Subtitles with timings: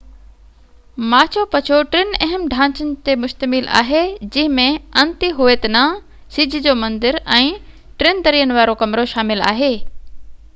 [1.09, 4.01] Machu Picchu ٽن اهم ڍانچن تي مشتمل آهي
[4.37, 4.65] جنهن ۾
[5.03, 5.85] انتي هويتنا
[6.39, 7.45] سج جو مندر ۽
[8.01, 9.73] ٽن درين وارو ڪمرو شامل آهي